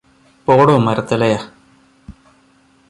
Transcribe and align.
പോടോ 0.47 0.77
മരത്തലയ? 0.77 1.35